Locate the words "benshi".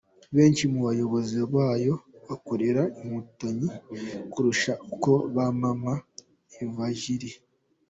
0.35-0.63